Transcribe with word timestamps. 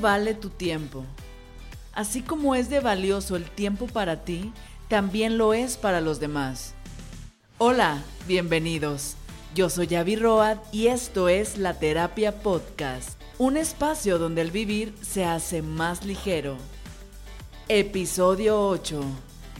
vale 0.00 0.34
tu 0.34 0.48
tiempo? 0.48 1.04
Así 1.92 2.22
como 2.22 2.54
es 2.54 2.70
de 2.70 2.80
valioso 2.80 3.36
el 3.36 3.44
tiempo 3.50 3.86
para 3.86 4.24
ti, 4.24 4.52
también 4.88 5.38
lo 5.38 5.54
es 5.54 5.76
para 5.76 6.00
los 6.00 6.18
demás. 6.18 6.74
Hola, 7.58 8.02
bienvenidos. 8.26 9.16
Yo 9.54 9.68
soy 9.68 9.94
Avi 9.94 10.16
Road 10.16 10.58
y 10.72 10.86
esto 10.86 11.28
es 11.28 11.58
La 11.58 11.78
Terapia 11.78 12.40
Podcast, 12.42 13.20
un 13.38 13.56
espacio 13.56 14.18
donde 14.18 14.42
el 14.42 14.50
vivir 14.50 14.94
se 15.02 15.24
hace 15.24 15.60
más 15.60 16.04
ligero. 16.04 16.56
Episodio 17.68 18.68
8. 18.68 19.02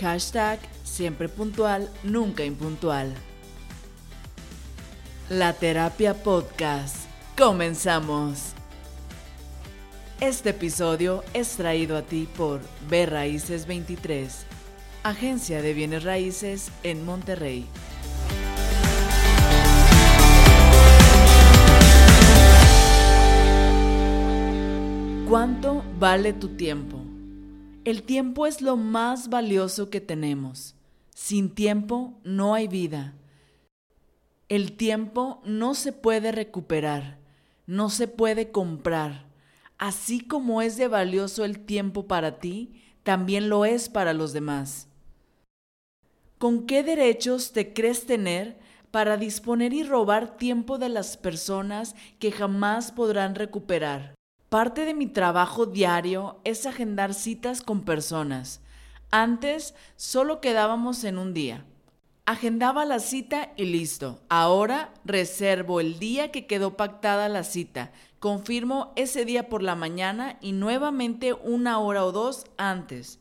Hashtag 0.00 0.58
siempre 0.84 1.28
puntual, 1.28 1.90
nunca 2.02 2.44
impuntual. 2.44 3.14
La 5.28 5.52
Terapia 5.54 6.14
Podcast. 6.14 6.96
Comenzamos. 7.36 8.55
Este 10.20 10.48
episodio 10.48 11.22
es 11.34 11.58
traído 11.58 11.94
a 11.94 12.00
ti 12.00 12.26
por 12.38 12.62
B 12.88 13.04
Raíces 13.04 13.66
23, 13.66 14.46
agencia 15.02 15.60
de 15.60 15.74
bienes 15.74 16.04
raíces 16.04 16.72
en 16.82 17.04
Monterrey. 17.04 17.66
¿Cuánto 25.28 25.84
vale 25.98 26.32
tu 26.32 26.48
tiempo? 26.56 26.98
El 27.84 28.02
tiempo 28.02 28.46
es 28.46 28.62
lo 28.62 28.78
más 28.78 29.28
valioso 29.28 29.90
que 29.90 30.00
tenemos. 30.00 30.76
Sin 31.14 31.54
tiempo 31.54 32.18
no 32.24 32.54
hay 32.54 32.68
vida. 32.68 33.12
El 34.48 34.78
tiempo 34.78 35.42
no 35.44 35.74
se 35.74 35.92
puede 35.92 36.32
recuperar, 36.32 37.18
no 37.66 37.90
se 37.90 38.08
puede 38.08 38.50
comprar 38.50 39.26
así 39.78 40.20
como 40.20 40.62
es 40.62 40.76
de 40.76 40.88
valioso 40.88 41.44
el 41.44 41.60
tiempo 41.60 42.06
para 42.06 42.38
ti, 42.38 42.82
también 43.02 43.48
lo 43.48 43.64
es 43.64 43.88
para 43.88 44.12
los 44.12 44.32
demás. 44.32 44.88
¿Con 46.38 46.66
qué 46.66 46.82
derechos 46.82 47.52
te 47.52 47.72
crees 47.72 48.04
tener 48.06 48.58
para 48.90 49.16
disponer 49.16 49.72
y 49.72 49.84
robar 49.84 50.36
tiempo 50.36 50.78
de 50.78 50.88
las 50.88 51.16
personas 51.16 51.94
que 52.18 52.32
jamás 52.32 52.92
podrán 52.92 53.34
recuperar? 53.34 54.14
Parte 54.48 54.84
de 54.84 54.94
mi 54.94 55.06
trabajo 55.06 55.66
diario 55.66 56.40
es 56.44 56.66
agendar 56.66 57.14
citas 57.14 57.62
con 57.62 57.84
personas. 57.84 58.60
Antes 59.10 59.74
solo 59.96 60.40
quedábamos 60.40 61.04
en 61.04 61.18
un 61.18 61.32
día. 61.32 61.64
Agendaba 62.26 62.84
la 62.84 62.98
cita 62.98 63.52
y 63.56 63.66
listo. 63.66 64.20
Ahora 64.28 64.92
reservo 65.04 65.80
el 65.80 65.98
día 65.98 66.32
que 66.32 66.46
quedó 66.46 66.76
pactada 66.76 67.28
la 67.28 67.44
cita. 67.44 67.92
Confirmo 68.18 68.92
ese 68.96 69.24
día 69.24 69.48
por 69.48 69.62
la 69.62 69.74
mañana 69.74 70.38
y 70.40 70.52
nuevamente 70.52 71.32
una 71.34 71.78
hora 71.78 72.04
o 72.04 72.12
dos 72.12 72.44
antes. 72.56 73.18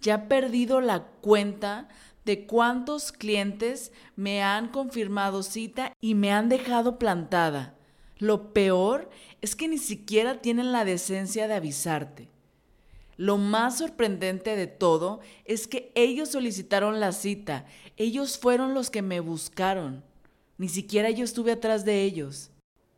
Ya 0.00 0.14
he 0.14 0.18
perdido 0.20 0.80
la 0.80 1.04
cuenta 1.04 1.88
de 2.24 2.46
cuántos 2.46 3.12
clientes 3.12 3.92
me 4.16 4.42
han 4.42 4.68
confirmado 4.68 5.42
cita 5.42 5.92
y 6.00 6.14
me 6.14 6.32
han 6.32 6.48
dejado 6.48 6.98
plantada. 6.98 7.74
Lo 8.18 8.52
peor 8.52 9.10
es 9.40 9.56
que 9.56 9.68
ni 9.68 9.78
siquiera 9.78 10.40
tienen 10.40 10.72
la 10.72 10.84
decencia 10.84 11.48
de 11.48 11.54
avisarte. 11.54 12.28
Lo 13.16 13.36
más 13.36 13.78
sorprendente 13.78 14.56
de 14.56 14.66
todo 14.66 15.20
es 15.44 15.66
que 15.66 15.92
ellos 15.94 16.30
solicitaron 16.30 17.00
la 17.00 17.12
cita, 17.12 17.66
ellos 17.96 18.38
fueron 18.38 18.74
los 18.74 18.90
que 18.90 19.02
me 19.02 19.20
buscaron, 19.20 20.02
ni 20.56 20.68
siquiera 20.68 21.10
yo 21.10 21.24
estuve 21.24 21.52
atrás 21.52 21.84
de 21.84 22.02
ellos. 22.02 22.51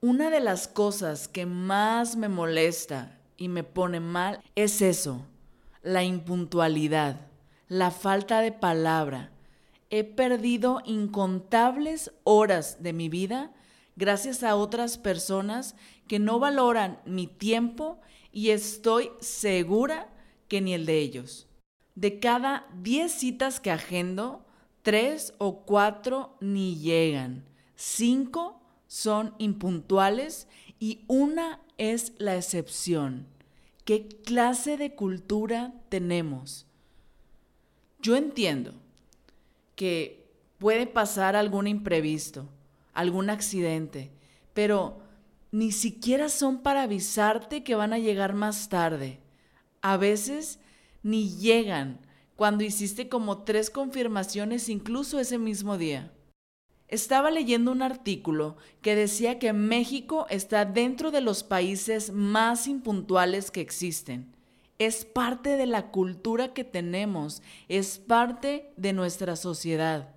Una 0.06 0.28
de 0.28 0.41
las 0.41 0.69
cosas 0.69 1.28
que 1.28 1.46
más 1.46 2.14
me 2.14 2.28
molesta 2.28 3.18
y 3.39 3.48
me 3.48 3.64
pone 3.64 4.01
mal 4.01 4.39
es 4.55 4.83
eso, 4.83 5.24
la 5.83 6.05
impuntualidad, 6.05 7.27
la 7.68 7.90
falta 7.90 8.42
de 8.42 8.52
palabra. 8.52 9.33
He 9.89 10.05
perdido 10.05 10.83
incontables 10.84 12.12
horas 12.23 12.83
de 12.83 12.92
mi 12.92 13.08
vida 13.08 13.55
gracias 13.96 14.42
a 14.42 14.56
otras 14.56 14.98
personas 14.98 15.74
que 16.07 16.18
no 16.18 16.39
valoran 16.39 17.01
mi 17.07 17.27
tiempo 17.27 17.98
y 18.30 18.51
estoy 18.51 19.11
segura 19.20 20.12
que 20.48 20.61
ni 20.61 20.74
el 20.74 20.84
de 20.84 20.98
ellos. 20.98 21.48
De 21.95 22.20
cada 22.20 22.67
10 22.83 23.11
citas 23.11 23.58
que 23.58 23.70
agendo, 23.70 24.45
3 24.83 25.33
o 25.39 25.64
4 25.64 26.36
ni 26.42 26.77
llegan. 26.77 27.46
5 27.77 28.64
son 28.94 29.34
impuntuales 29.38 30.46
y 30.78 31.00
una 31.08 31.58
es 31.78 32.12
la 32.18 32.36
excepción. 32.36 33.27
¿Qué 33.84 34.06
clase 34.06 34.77
de 34.77 34.94
cultura 34.94 35.74
tenemos? 35.88 36.64
Yo 38.00 38.14
entiendo 38.14 38.72
que 39.74 40.24
puede 40.58 40.86
pasar 40.86 41.34
algún 41.34 41.66
imprevisto, 41.66 42.48
algún 42.92 43.30
accidente, 43.30 44.12
pero 44.52 45.00
ni 45.50 45.72
siquiera 45.72 46.28
son 46.28 46.62
para 46.62 46.83
avisarte 46.83 47.64
que 47.64 47.74
van 47.74 47.92
a 47.94 47.98
llegar 47.98 48.33
más 48.33 48.68
tarde. 48.68 49.18
A 49.83 49.96
veces 49.96 50.60
ni 51.02 51.30
llegan 51.30 51.98
cuando 52.36 52.62
hiciste 52.62 53.08
como 53.08 53.42
tres 53.42 53.70
confirmaciones 53.70 54.68
incluso 54.68 55.18
ese 55.18 55.38
mismo 55.38 55.78
día. 55.78 56.14
Estaba 56.94 57.32
leyendo 57.32 57.72
un 57.72 57.82
artículo 57.82 58.56
que 58.80 58.94
decía 58.94 59.40
que 59.40 59.52
México 59.52 60.28
está 60.30 60.64
dentro 60.64 61.10
de 61.10 61.20
los 61.20 61.42
países 61.42 62.12
más 62.12 62.68
impuntuales 62.68 63.50
que 63.50 63.60
existen. 63.60 64.32
Es 64.78 65.04
parte 65.04 65.56
de 65.56 65.66
la 65.66 65.90
cultura 65.90 66.54
que 66.54 66.62
tenemos, 66.62 67.42
es 67.68 67.98
parte 67.98 68.72
de 68.77 68.92
nuestra 68.92 69.34
sociedad. 69.34 70.14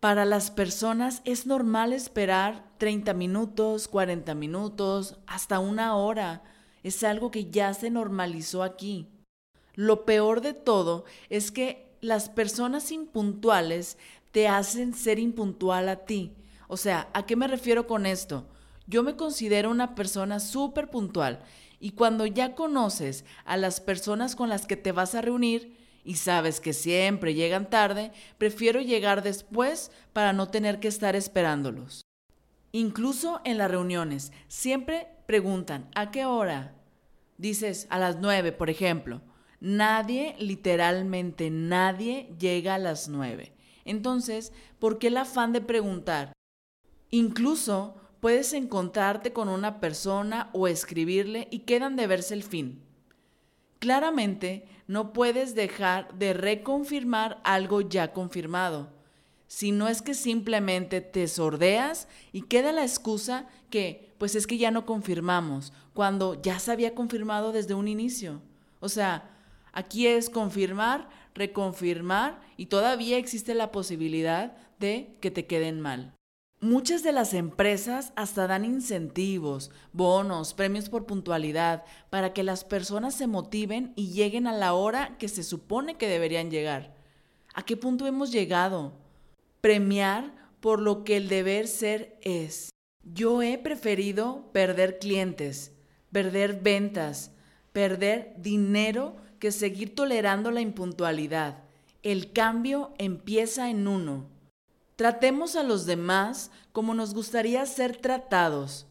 Para 0.00 0.24
las 0.24 0.50
personas 0.50 1.22
es 1.24 1.46
normal 1.46 1.92
esperar 1.92 2.68
30 2.78 3.14
minutos, 3.14 3.86
40 3.86 4.34
minutos, 4.34 5.20
hasta 5.28 5.60
una 5.60 5.94
hora. 5.94 6.42
Es 6.82 7.04
algo 7.04 7.30
que 7.30 7.48
ya 7.48 7.72
se 7.74 7.90
normalizó 7.90 8.64
aquí. 8.64 9.06
Lo 9.76 10.04
peor 10.04 10.40
de 10.40 10.54
todo 10.54 11.04
es 11.28 11.52
que 11.52 11.88
las 12.00 12.28
personas 12.28 12.92
impuntuales 12.92 13.98
te 14.32 14.48
hacen 14.48 14.94
ser 14.94 15.18
impuntual 15.18 15.88
a 15.88 16.04
ti. 16.04 16.34
O 16.68 16.76
sea, 16.76 17.08
¿a 17.14 17.26
qué 17.26 17.36
me 17.36 17.48
refiero 17.48 17.86
con 17.86 18.06
esto? 18.06 18.46
Yo 18.86 19.02
me 19.02 19.16
considero 19.16 19.70
una 19.70 19.94
persona 19.94 20.40
súper 20.40 20.90
puntual 20.90 21.40
y 21.80 21.90
cuando 21.90 22.26
ya 22.26 22.54
conoces 22.54 23.24
a 23.44 23.56
las 23.56 23.80
personas 23.80 24.34
con 24.34 24.48
las 24.48 24.66
que 24.66 24.76
te 24.76 24.92
vas 24.92 25.14
a 25.14 25.22
reunir, 25.22 25.76
y 26.04 26.14
sabes 26.14 26.60
que 26.60 26.72
siempre 26.72 27.34
llegan 27.34 27.68
tarde, 27.68 28.12
prefiero 28.38 28.80
llegar 28.80 29.22
después 29.22 29.90
para 30.14 30.32
no 30.32 30.48
tener 30.48 30.80
que 30.80 30.88
estar 30.88 31.14
esperándolos. 31.14 32.00
Incluso 32.72 33.42
en 33.44 33.58
las 33.58 33.70
reuniones, 33.70 34.32
siempre 34.46 35.08
preguntan, 35.26 35.90
¿a 35.94 36.10
qué 36.10 36.24
hora? 36.24 36.74
Dices, 37.36 37.86
a 37.90 37.98
las 37.98 38.16
nueve, 38.16 38.52
por 38.52 38.70
ejemplo. 38.70 39.20
Nadie, 39.60 40.34
literalmente 40.38 41.50
nadie, 41.50 42.34
llega 42.38 42.76
a 42.76 42.78
las 42.78 43.08
nueve. 43.08 43.52
Entonces, 43.84 44.52
¿por 44.78 44.98
qué 44.98 45.08
el 45.08 45.16
afán 45.16 45.52
de 45.52 45.60
preguntar? 45.60 46.32
Incluso 47.10 47.96
puedes 48.20 48.52
encontrarte 48.52 49.32
con 49.32 49.48
una 49.48 49.80
persona 49.80 50.50
o 50.52 50.68
escribirle 50.68 51.48
y 51.50 51.60
quedan 51.60 51.96
de 51.96 52.06
verse 52.06 52.34
el 52.34 52.42
fin. 52.42 52.82
Claramente, 53.78 54.66
no 54.86 55.12
puedes 55.12 55.54
dejar 55.54 56.12
de 56.18 56.32
reconfirmar 56.32 57.40
algo 57.44 57.80
ya 57.82 58.12
confirmado, 58.12 58.88
si 59.48 59.72
no 59.72 59.88
es 59.88 60.02
que 60.02 60.14
simplemente 60.14 61.00
te 61.00 61.26
sordeas 61.26 62.06
y 62.32 62.42
queda 62.42 62.70
la 62.70 62.82
excusa 62.82 63.46
que, 63.70 64.14
pues 64.18 64.34
es 64.34 64.46
que 64.46 64.58
ya 64.58 64.70
no 64.70 64.84
confirmamos, 64.84 65.72
cuando 65.94 66.40
ya 66.40 66.58
se 66.58 66.70
había 66.70 66.94
confirmado 66.94 67.50
desde 67.50 67.74
un 67.74 67.88
inicio. 67.88 68.42
O 68.80 68.90
sea, 68.90 69.30
aquí 69.72 70.06
es 70.06 70.28
confirmar, 70.28 71.08
reconfirmar 71.38 72.40
y 72.56 72.66
todavía 72.66 73.16
existe 73.16 73.54
la 73.54 73.72
posibilidad 73.72 74.56
de 74.78 75.16
que 75.20 75.30
te 75.30 75.46
queden 75.46 75.80
mal. 75.80 76.14
Muchas 76.60 77.04
de 77.04 77.12
las 77.12 77.34
empresas 77.34 78.12
hasta 78.16 78.48
dan 78.48 78.64
incentivos, 78.64 79.70
bonos, 79.92 80.54
premios 80.54 80.88
por 80.88 81.06
puntualidad 81.06 81.84
para 82.10 82.32
que 82.32 82.42
las 82.42 82.64
personas 82.64 83.14
se 83.14 83.28
motiven 83.28 83.92
y 83.94 84.10
lleguen 84.10 84.48
a 84.48 84.52
la 84.52 84.74
hora 84.74 85.16
que 85.18 85.28
se 85.28 85.44
supone 85.44 85.96
que 85.96 86.08
deberían 86.08 86.50
llegar. 86.50 86.96
¿A 87.54 87.62
qué 87.62 87.76
punto 87.76 88.08
hemos 88.08 88.32
llegado? 88.32 88.92
Premiar 89.60 90.34
por 90.58 90.80
lo 90.80 91.04
que 91.04 91.16
el 91.16 91.28
deber 91.28 91.68
ser 91.68 92.18
es. 92.22 92.70
Yo 93.04 93.40
he 93.40 93.56
preferido 93.58 94.50
perder 94.52 94.98
clientes, 94.98 95.72
perder 96.10 96.60
ventas, 96.60 97.30
perder 97.72 98.34
dinero 98.36 99.16
que 99.38 99.52
seguir 99.52 99.94
tolerando 99.94 100.50
la 100.50 100.60
impuntualidad. 100.60 101.58
El 102.02 102.32
cambio 102.32 102.92
empieza 102.98 103.70
en 103.70 103.86
uno. 103.88 104.26
Tratemos 104.96 105.56
a 105.56 105.62
los 105.62 105.86
demás 105.86 106.50
como 106.72 106.94
nos 106.94 107.14
gustaría 107.14 107.64
ser 107.66 107.96
tratados. 107.96 108.86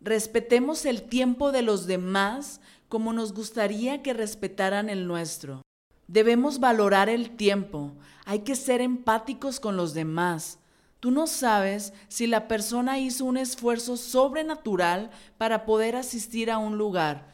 Respetemos 0.00 0.84
el 0.84 1.02
tiempo 1.02 1.50
de 1.50 1.62
los 1.62 1.86
demás 1.86 2.60
como 2.88 3.12
nos 3.12 3.32
gustaría 3.32 4.02
que 4.02 4.14
respetaran 4.14 4.88
el 4.88 5.06
nuestro. 5.06 5.62
Debemos 6.06 6.58
valorar 6.58 7.08
el 7.08 7.36
tiempo, 7.36 7.92
hay 8.24 8.40
que 8.40 8.56
ser 8.56 8.80
empáticos 8.80 9.60
con 9.60 9.76
los 9.76 9.92
demás. 9.92 10.58
Tú 11.00 11.10
no 11.10 11.26
sabes 11.26 11.92
si 12.08 12.26
la 12.26 12.48
persona 12.48 12.98
hizo 12.98 13.24
un 13.24 13.36
esfuerzo 13.36 13.96
sobrenatural 13.96 15.10
para 15.36 15.64
poder 15.64 15.96
asistir 15.96 16.50
a 16.50 16.58
un 16.58 16.78
lugar. 16.78 17.28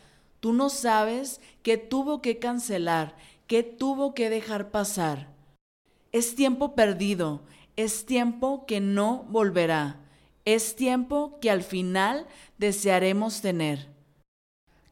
Tú 0.44 0.52
no 0.52 0.69
sabes 0.69 1.41
qué 1.62 1.79
tuvo 1.79 2.20
que 2.20 2.38
cancelar, 2.38 3.17
qué 3.46 3.62
tuvo 3.62 4.12
que 4.12 4.29
dejar 4.29 4.70
pasar. 4.70 5.32
Es 6.12 6.35
tiempo 6.35 6.75
perdido, 6.75 7.41
es 7.76 8.05
tiempo 8.05 8.67
que 8.67 8.79
no 8.82 9.25
volverá, 9.31 10.02
es 10.44 10.76
tiempo 10.76 11.38
que 11.41 11.50
al 11.50 11.62
final 11.62 12.26
desearemos 12.58 13.41
tener. 13.41 13.88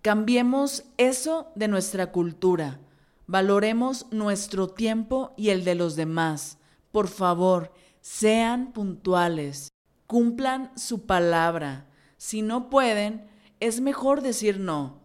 Cambiemos 0.00 0.84
eso 0.96 1.52
de 1.54 1.68
nuestra 1.68 2.12
cultura. 2.12 2.80
Valoremos 3.26 4.06
nuestro 4.10 4.68
tiempo 4.68 5.34
y 5.36 5.50
el 5.50 5.64
de 5.64 5.74
los 5.74 5.96
demás. 5.96 6.56
Por 6.92 7.08
favor, 7.08 7.74
sean 8.00 8.72
puntuales, 8.72 9.68
cumplan 10.06 10.72
su 10.78 11.04
palabra. 11.04 11.90
Si 12.16 12.40
no 12.40 12.70
pueden, 12.70 13.26
es 13.60 13.82
mejor 13.82 14.22
decir 14.22 14.58
no. 14.58 15.01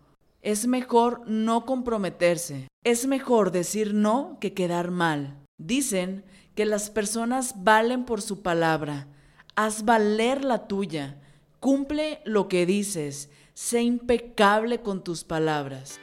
Es 0.48 0.66
mejor 0.66 1.24
no 1.28 1.66
comprometerse. 1.66 2.70
Es 2.86 3.06
mejor 3.06 3.52
decir 3.52 3.94
no 3.94 4.38
que 4.40 4.54
quedar 4.54 4.92
mal. 4.92 5.44
Dicen 5.58 6.24
que 6.56 6.64
las 6.64 6.90
personas 6.90 7.66
valen 7.66 8.06
por 8.06 8.22
su 8.22 8.42
palabra. 8.44 9.08
Haz 9.58 9.84
valer 9.84 10.46
la 10.46 10.66
tuya. 10.66 11.18
Cumple 11.60 12.22
lo 12.24 12.48
que 12.48 12.66
dices. 12.66 13.30
Sé 13.56 13.82
impecable 13.82 14.80
con 14.80 15.04
tus 15.04 15.26
palabras. 15.26 16.00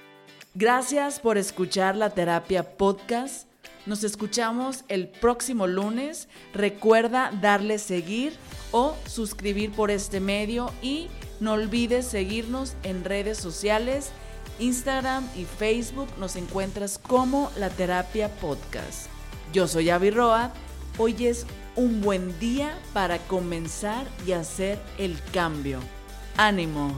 Gracias 0.55 1.21
por 1.21 1.39
escuchar 1.39 1.97
la 1.97 2.11
terapia 2.11 2.77
podcast. 2.77 3.49
Nos 3.87 4.05
escuchamos 4.05 4.85
el 4.89 5.09
próximo 5.09 5.67
lunes. 5.67 6.29
Recuerda 6.53 7.33
darle 7.41 7.79
seguir 7.79 8.35
o 8.73 8.95
suscribir 9.07 9.73
por 9.73 9.91
este 9.91 10.21
medio 10.21 10.71
y 10.83 11.09
no 11.41 11.55
olvides 11.55 12.07
seguirnos 12.07 12.75
en 12.83 13.05
redes 13.05 13.39
sociales, 13.39 14.13
Instagram 14.59 15.29
y 15.37 15.45
Facebook. 15.45 16.09
Nos 16.19 16.37
encuentras 16.37 16.99
como 16.99 17.51
la 17.57 17.71
terapia 17.71 18.29
podcast. 18.29 19.07
Yo 19.53 19.69
soy 19.69 19.91
Avi 19.91 20.11
Roa. 20.11 20.53
Hoy 20.99 21.27
es 21.27 21.47
un 21.77 22.01
buen 22.01 22.39
día 22.39 22.79
para 22.93 23.19
comenzar 23.19 24.07
y 24.27 24.33
hacer 24.33 24.79
el 24.99 25.19
cambio. 25.33 25.81
Ánimo. 26.37 26.95